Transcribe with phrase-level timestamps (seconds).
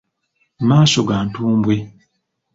[0.67, 1.75] Maaso ga ntumbwe.